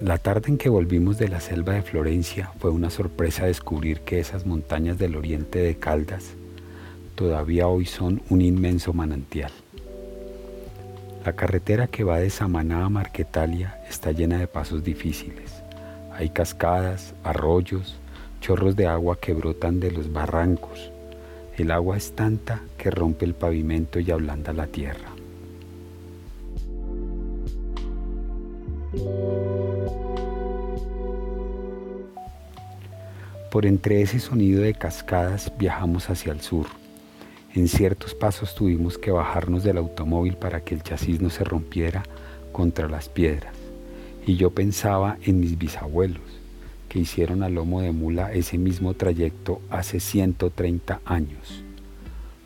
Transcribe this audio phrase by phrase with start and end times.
[0.00, 4.18] La tarde en que volvimos de la selva de Florencia fue una sorpresa descubrir que
[4.18, 6.32] esas montañas del oriente de Caldas
[7.14, 9.52] todavía hoy son un inmenso manantial.
[11.22, 15.52] La carretera que va de Samaná a Marquetalia está llena de pasos difíciles.
[16.14, 17.96] Hay cascadas, arroyos,
[18.40, 20.90] chorros de agua que brotan de los barrancos.
[21.58, 25.10] El agua es tanta que rompe el pavimento y ablanda la tierra.
[33.50, 36.66] Por entre ese sonido de cascadas viajamos hacia el sur.
[37.52, 42.04] En ciertos pasos tuvimos que bajarnos del automóvil para que el chasis no se rompiera
[42.52, 43.52] contra las piedras.
[44.24, 46.22] Y yo pensaba en mis bisabuelos,
[46.88, 51.64] que hicieron a lomo de mula ese mismo trayecto hace 130 años,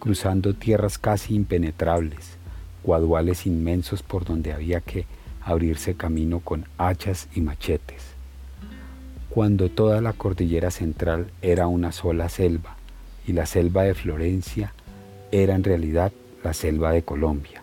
[0.00, 2.36] cruzando tierras casi impenetrables,
[2.84, 5.06] guaduales inmensos por donde había que
[5.40, 8.19] abrirse camino con hachas y machetes
[9.30, 12.76] cuando toda la cordillera central era una sola selva
[13.26, 14.74] y la selva de Florencia
[15.30, 16.10] era en realidad
[16.42, 17.62] la selva de Colombia.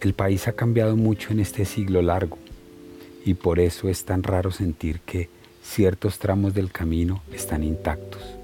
[0.00, 2.38] El país ha cambiado mucho en este siglo largo
[3.24, 5.28] y por eso es tan raro sentir que
[5.62, 8.43] ciertos tramos del camino están intactos.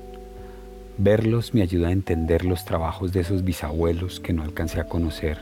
[1.03, 5.39] Verlos me ayuda a entender los trabajos de esos bisabuelos que no alcancé a conocer,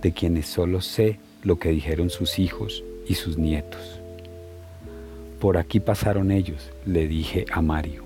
[0.00, 4.00] de quienes solo sé lo que dijeron sus hijos y sus nietos.
[5.38, 8.04] Por aquí pasaron ellos, le dije a Mario,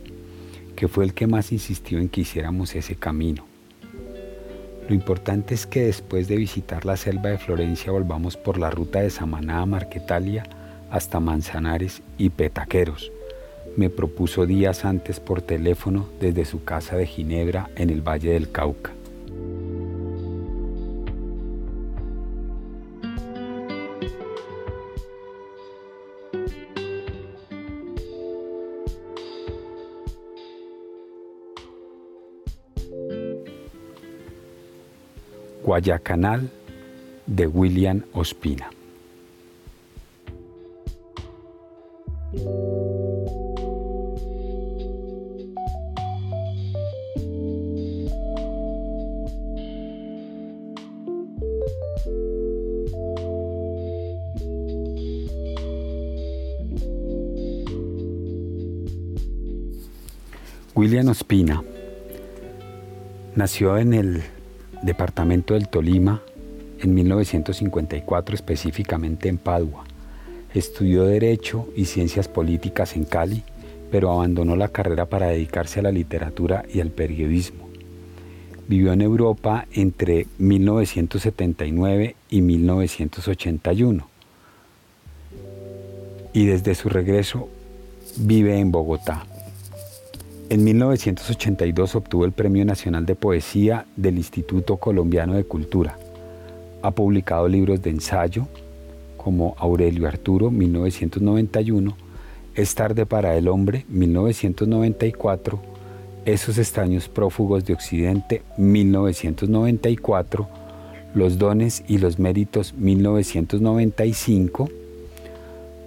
[0.74, 3.44] que fue el que más insistió en que hiciéramos ese camino.
[4.88, 9.00] Lo importante es que después de visitar la selva de Florencia volvamos por la ruta
[9.00, 10.42] de Samaná a Marquetalia
[10.90, 13.12] hasta Manzanares y Petaqueros,
[13.76, 18.50] me propuso días antes por teléfono desde su casa de Ginebra en el Valle del
[18.50, 18.92] Cauca.
[35.62, 36.50] Guayacanal
[37.26, 38.70] de William Ospina.
[60.80, 61.62] William Ospina
[63.36, 64.22] nació en el
[64.82, 66.22] departamento del Tolima
[66.78, 69.84] en 1954, específicamente en Padua.
[70.54, 73.42] Estudió Derecho y Ciencias Políticas en Cali,
[73.90, 77.68] pero abandonó la carrera para dedicarse a la literatura y al periodismo.
[78.66, 84.08] Vivió en Europa entre 1979 y 1981
[86.32, 87.50] y desde su regreso
[88.16, 89.26] vive en Bogotá.
[90.50, 95.96] En 1982 obtuvo el Premio Nacional de Poesía del Instituto Colombiano de Cultura.
[96.82, 98.48] Ha publicado libros de ensayo
[99.16, 101.96] como Aurelio Arturo, 1991,
[102.56, 105.60] Es tarde para el hombre, 1994,
[106.24, 110.48] Esos extraños prófugos de Occidente, 1994,
[111.14, 114.68] Los dones y los méritos, 1995,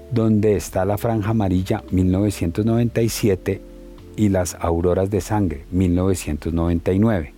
[0.10, 3.73] Donde está la franja amarilla, 1997,
[4.16, 7.34] y Las Auroras de Sangre, 1999.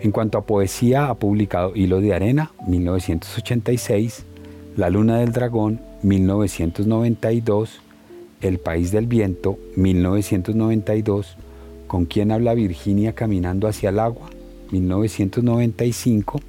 [0.00, 4.24] En cuanto a poesía, ha publicado Hilo de Arena, 1986,
[4.76, 7.80] La Luna del Dragón, 1992,
[8.40, 11.36] El País del Viento, 1992,
[11.86, 14.28] Con quién habla Virginia caminando hacia el agua,
[14.72, 16.40] 1995,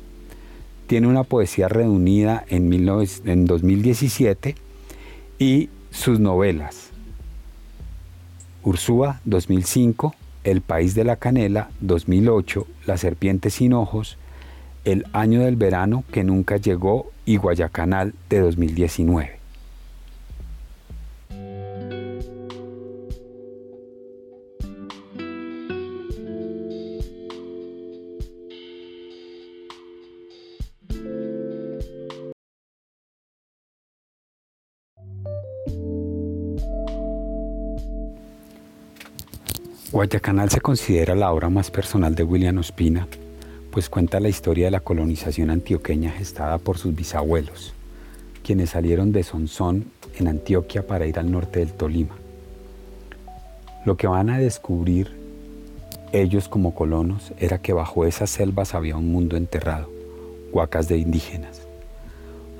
[0.87, 4.55] tiene una poesía reunida en 2017
[5.39, 6.91] y sus novelas,
[8.65, 14.17] Ursúa 2005, El País de la Canela 2008, La Serpiente sin Ojos,
[14.85, 19.44] El Año del Verano que nunca llegó y Guayacanal de 2019.
[39.91, 43.07] Guayacanal se considera la obra más personal de William Ospina,
[43.69, 47.73] pues cuenta la historia de la colonización antioqueña gestada por sus bisabuelos,
[48.43, 49.85] quienes salieron de Sonsón
[50.17, 52.15] en Antioquia para ir al norte del Tolima.
[53.85, 55.11] Lo que van a descubrir
[56.11, 59.91] ellos como colonos era que bajo esas selvas había un mundo enterrado,
[60.51, 61.61] huacas de indígenas.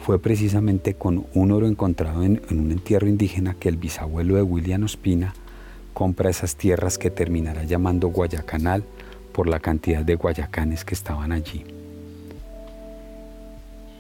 [0.06, 4.84] Fue precisamente con un oro encontrado en, un entierro indígena que el bisabuelo de William
[4.84, 5.34] Ospina
[5.96, 8.84] compra esas tierras que terminará llamando Guayacanal
[9.34, 11.64] por la cantidad de guayacanes que estaban allí.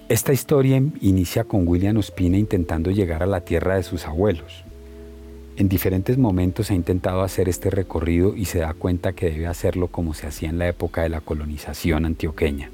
[0.08, 4.64] Esta historia inicia con William Ospina intentando llegar a la tierra de sus abuelos.
[5.56, 9.88] En diferentes momentos ha intentado hacer este recorrido y se da cuenta que debe hacerlo
[9.88, 12.70] como se hacía en la época de la colonización antioqueña,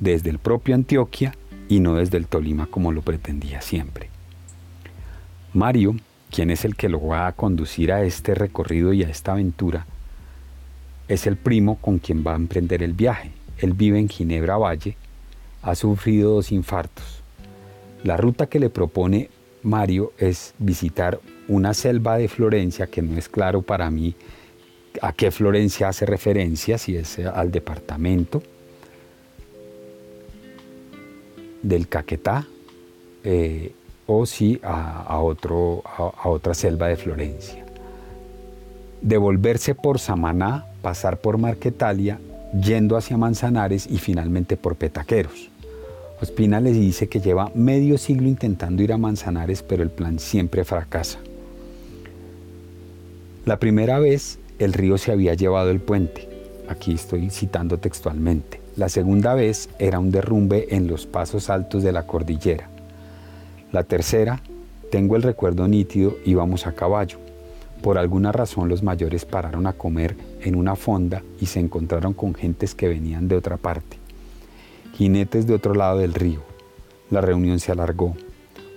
[0.00, 1.32] desde el propio Antioquia
[1.68, 4.10] y no desde el Tolima como lo pretendía siempre.
[5.54, 5.94] Mario,
[6.30, 9.86] quien es el que lo va a conducir a este recorrido y a esta aventura,
[11.08, 13.30] es el primo con quien va a emprender el viaje.
[13.58, 14.96] Él vive en Ginebra Valle
[15.62, 17.22] ha sufrido dos infartos.
[18.04, 19.30] La ruta que le propone
[19.62, 21.18] Mario es visitar
[21.48, 24.14] una selva de Florencia, que no es claro para mí
[25.02, 28.42] a qué Florencia hace referencia, si es al departamento
[31.62, 32.46] del Caquetá
[33.24, 33.72] eh,
[34.06, 37.64] o si a, otro, a otra selva de Florencia.
[39.02, 42.18] Devolverse por Samaná, pasar por Marquetalia,
[42.52, 45.50] yendo hacia Manzanares y finalmente por Petaqueros.
[46.20, 50.64] Ospina les dice que lleva medio siglo intentando ir a Manzanares, pero el plan siempre
[50.64, 51.18] fracasa.
[53.44, 56.28] La primera vez el río se había llevado el puente,
[56.68, 58.60] aquí estoy citando textualmente.
[58.76, 62.68] La segunda vez era un derrumbe en los pasos altos de la cordillera.
[63.76, 64.40] La tercera,
[64.90, 67.18] tengo el recuerdo nítido, íbamos a caballo.
[67.82, 72.32] Por alguna razón los mayores pararon a comer en una fonda y se encontraron con
[72.34, 73.98] gentes que venían de otra parte
[74.94, 76.40] jinetes de otro lado del río.
[77.10, 78.16] La reunión se alargó.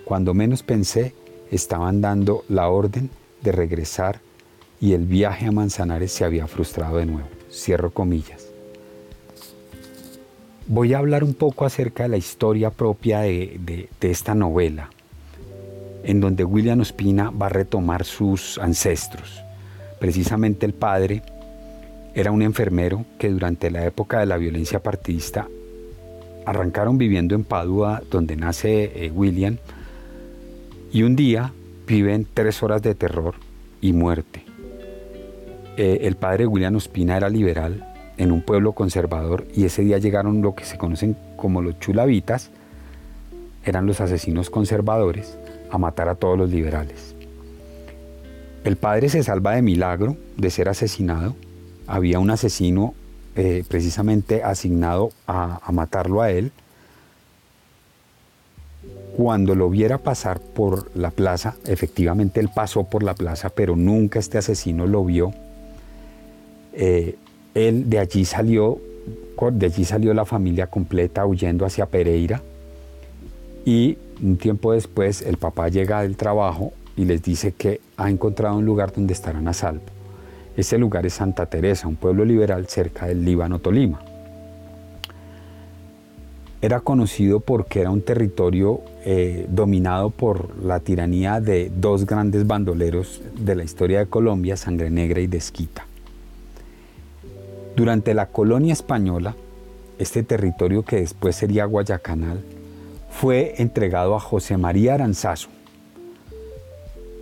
[0.03, 1.15] Cuando menos pensé,
[1.49, 3.09] estaban dando la orden
[3.41, 4.19] de regresar
[4.81, 7.29] y el viaje a Manzanares se había frustrado de nuevo.
[7.49, 8.48] Cierro comillas.
[10.71, 14.91] Voy a hablar un poco acerca de la historia propia de, esta novela,
[16.03, 19.41] en donde William Ospina va a retomar sus ancestros.
[19.99, 21.23] Precisamente el padre
[22.13, 25.47] era un enfermero que durante la época de la violencia partidista
[26.45, 29.57] arrancaron viviendo en Padua, donde nace eh, William,
[30.93, 31.51] y un día
[31.87, 33.33] viven tres horas de terror
[33.81, 34.43] y muerte.
[35.77, 37.88] Eh, el padre William Ospina era liberal
[38.19, 42.51] en un pueblo conservador y ese día llegaron lo que se conocen como los chulavitas,
[43.63, 45.37] eran los asesinos conservadores,
[45.71, 47.15] a matar a todos los liberales.
[48.65, 51.35] El padre se salva de milagro de ser asesinado.
[51.87, 52.93] Había un asesino
[53.35, 56.51] eh, precisamente asignado a, matarlo a él,
[59.15, 64.19] cuando lo viera pasar por la plaza, efectivamente él pasó por la plaza, pero nunca
[64.19, 65.33] este asesino lo vio.
[66.73, 67.17] Eh,
[67.53, 68.79] él de allí salió,
[69.51, 72.41] de allí salió la familia completa huyendo hacia Pereira
[73.65, 78.57] y un tiempo después el papá llega del trabajo y les dice que ha encontrado
[78.57, 79.83] un lugar donde estarán a salvo.
[80.57, 84.01] Ese lugar es Santa Teresa, un pueblo liberal cerca del Líbano Tolima.
[86.61, 93.21] Era conocido porque era un territorio eh, dominado por la tiranía de dos grandes bandoleros
[93.39, 95.88] de la historia de Colombia, Sangre Negra y Desquita.
[97.79, 99.37] Durante la colonia española,
[99.99, 102.41] este territorio que después sería Guayacanal,
[103.09, 105.47] fue entregado a José María Aranzazo,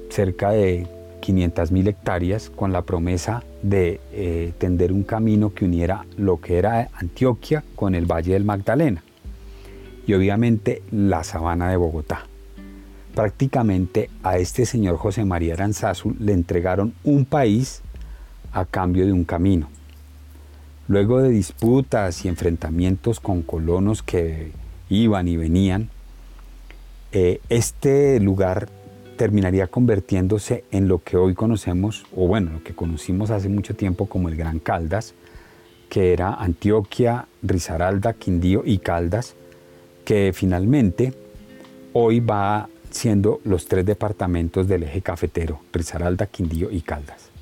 [0.09, 0.87] cerca de
[1.21, 6.89] 500.000 hectáreas con la promesa de eh, tender un camino que uniera lo que era
[6.95, 9.03] Antioquia con el Valle del Magdalena
[10.07, 12.23] y obviamente la sabana de Bogotá.
[13.13, 17.83] Prácticamente a este señor José María Aranzazu le entregaron un país
[18.51, 19.76] a cambio de un camino.
[20.87, 24.51] Luego de disputas y enfrentamientos con colonos que
[24.89, 25.89] iban y venían,
[27.11, 28.69] eh, este lugar
[29.17, 34.05] terminaría convirtiéndose en lo que hoy conocemos, o bueno, lo que conocimos hace mucho tiempo
[34.05, 35.13] como el Gran Caldas,
[35.89, 39.35] que era Antioquia, Risaralda, Quindío y Caldas,
[40.05, 41.13] que finalmente
[41.91, 47.36] hoy va siendo los tres departamentos del eje cafetero, Risaralda, Quindío y Caldas.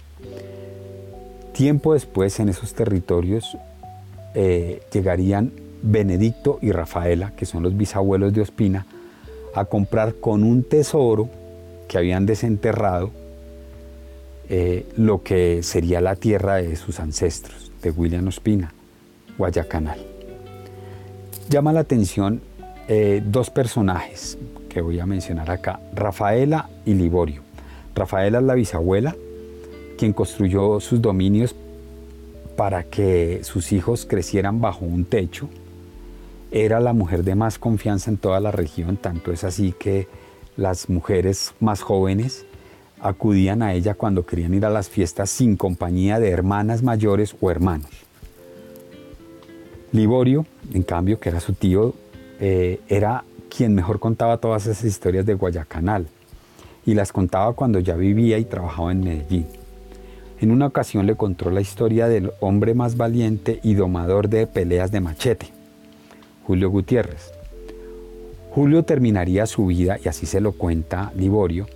[1.56, 3.58] Tiempo después en esos territorios
[4.34, 8.86] eh, llegarían Benedicto y Rafaela, que son los bisabuelos de Ospina,
[9.54, 11.30] a comprar con un tesoro
[11.88, 13.12] que habían desenterrado
[14.50, 18.74] eh, lo que sería la tierra de sus ancestros, de William Ospina,
[19.38, 20.00] Guayacanal.
[21.50, 22.42] Llama la atención
[22.90, 27.44] eh, dos personajes que voy a mencionar acá, Rafaela y Liborio.
[27.96, 29.16] Rafaela es la bisabuela,
[29.98, 31.56] quien construyó sus dominios
[32.56, 35.50] para que sus hijos crecieran bajo un techo.
[36.52, 40.08] Era la mujer de más confianza en toda la región, tanto es así que
[40.58, 42.46] las mujeres más jóvenes
[43.02, 47.52] acudían a ella cuando querían ir a las fiestas sin compañía de hermanas mayores o
[47.52, 47.92] hermanos.
[49.92, 51.94] Liborio, en cambio, que era su tío,
[52.40, 53.24] eh, era
[53.56, 56.08] quien mejor contaba todas esas historias de Guayacanal
[56.86, 59.65] y las contaba cuando ya vivía y trabajaba en Medellín.
[60.42, 64.92] En una ocasión le contó la historia del hombre más valiente y domador de peleas
[64.92, 65.48] de machete,
[66.44, 67.32] Julio Gutiérrez.
[68.52, 71.68] Julio terminaría su vida, y así se lo cuenta Liborio,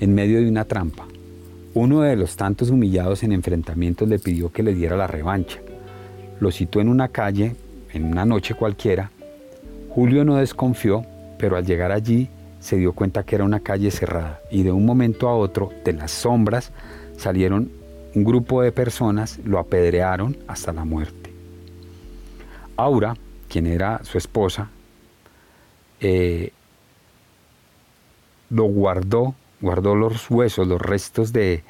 [0.00, 1.06] en medio de una trampa.
[1.74, 5.58] Uno de los tantos humillados en enfrentamientos le pidió que le diera la revancha.
[6.40, 7.54] Lo citó en una calle,
[7.92, 9.10] en una noche cualquiera.
[9.90, 11.04] Julio no desconfió,
[11.38, 12.28] pero al llegar allí
[12.60, 15.92] se dio cuenta que era una calle cerrada y de un momento a otro, de
[15.92, 16.72] las sombras,
[17.16, 17.70] salieron
[18.16, 21.30] un grupo de personas, lo apedrearon hasta la muerte.
[22.74, 23.14] Aura,
[23.46, 24.70] quien era su esposa,
[26.00, 26.50] eh,
[28.48, 31.62] lo guardó, guardó los huesos, los restos de,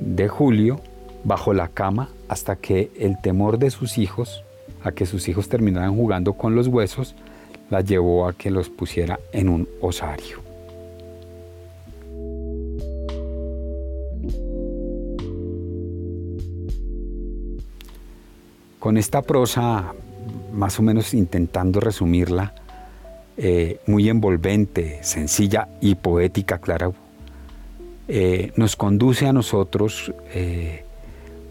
[0.00, 0.82] de Julio
[1.24, 4.44] bajo la cama hasta que el temor de sus hijos,
[4.84, 7.14] a que sus hijos terminaran jugando con los huesos,
[7.70, 10.49] la llevó a que los pusiera en un osario.
[18.80, 19.92] Con esta prosa,
[20.54, 22.54] más o menos intentando resumirla,
[23.36, 26.94] eh, muy envolvente, sencilla y poética, claro,
[28.08, 30.84] eh, nos conduce a nosotros eh,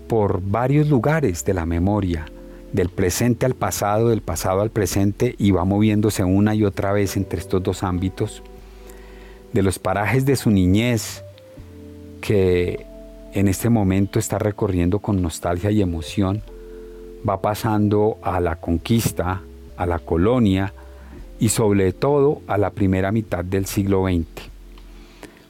[0.08, 2.26] por varios lugares de la memoria,
[2.74, 7.16] del presente al pasado, del pasado al presente y va moviéndose una y otra vez
[7.16, 8.42] entre estos dos ámbitos,
[9.54, 11.24] de los parajes de su niñez
[12.22, 12.88] que
[13.34, 16.42] en este momento está recorriendo con nostalgia y emoción,
[17.28, 19.42] va pasando a la conquista,
[19.78, 20.74] a la colonia
[21.40, 24.50] y sobre todo a la primera mitad del siglo XX,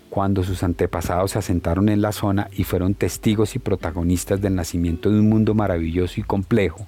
[0.10, 5.10] cuando sus antepasados se asentaron en la zona y fueron testigos y protagonistas del nacimiento
[5.10, 6.86] de un mundo maravilloso y complejo,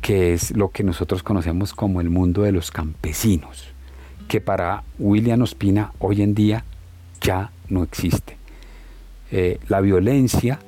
[0.00, 3.68] que es lo que nosotros conocemos como el mundo de los campesinos,
[4.28, 6.64] que para William Ospina hoy en día
[7.20, 8.36] ya no existe.
[9.32, 10.60] Eh, la violencia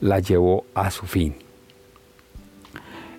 [0.00, 1.34] la llevó a su fin.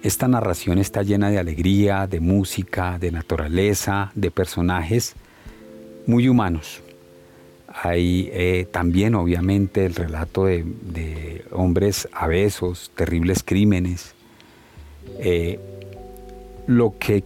[0.04, 5.16] Esta narración está llena de alegría, de música, de naturaleza, de personajes
[6.06, 6.82] muy humanos.
[7.68, 14.14] Hay eh, también obviamente el relato de, hombres abesos, terribles crímenes,
[15.20, 15.60] eh,
[16.68, 17.24] lo que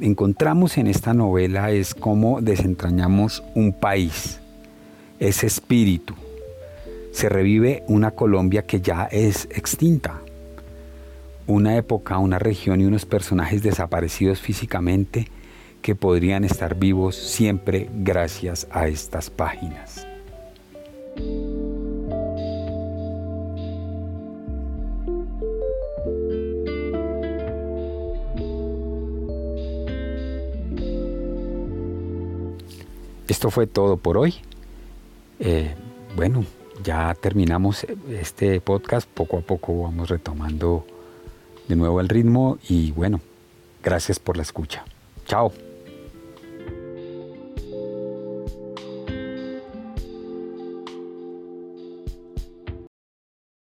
[0.00, 4.40] encontramos en esta novela es cómo desentrañamos un país,
[5.18, 6.14] ese espíritu.
[7.18, 10.20] Se revive una Colombia que ya es extinta,
[11.48, 15.26] una época, una región y unos personajes desaparecidos físicamente
[15.82, 20.06] que podrían estar vivos siempre gracias a estas páginas.
[33.26, 34.36] Esto fue todo por hoy.
[35.40, 35.74] Eh,
[36.14, 36.44] bueno,
[36.82, 39.08] ya terminamos este podcast.
[39.08, 40.86] Poco a poco vamos retomando
[41.68, 43.20] de nuevo el ritmo y bueno,
[43.82, 44.84] gracias por la escucha.
[45.26, 45.67] Chao.